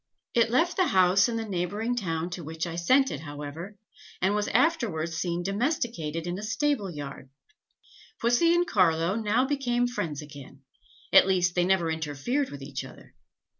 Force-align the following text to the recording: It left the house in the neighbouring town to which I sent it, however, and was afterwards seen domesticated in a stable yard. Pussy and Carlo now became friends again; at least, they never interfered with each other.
It 0.33 0.49
left 0.49 0.77
the 0.77 0.87
house 0.87 1.29
in 1.29 1.35
the 1.35 1.45
neighbouring 1.47 1.95
town 1.95 2.31
to 2.31 2.43
which 2.43 2.65
I 2.65 2.75
sent 2.75 3.11
it, 3.11 3.19
however, 3.19 3.77
and 4.19 4.33
was 4.33 4.47
afterwards 4.47 5.15
seen 5.15 5.43
domesticated 5.43 6.25
in 6.25 6.39
a 6.39 6.41
stable 6.41 6.89
yard. 6.89 7.29
Pussy 8.19 8.55
and 8.55 8.65
Carlo 8.65 9.13
now 9.13 9.45
became 9.45 9.85
friends 9.85 10.23
again; 10.23 10.63
at 11.13 11.27
least, 11.27 11.53
they 11.53 11.65
never 11.65 11.91
interfered 11.91 12.49
with 12.49 12.63
each 12.63 12.83
other. 12.83 13.13